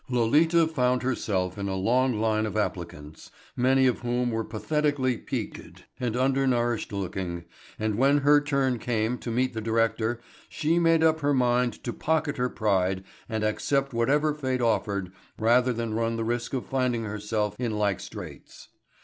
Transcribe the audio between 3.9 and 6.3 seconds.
whom were pathetically peaked and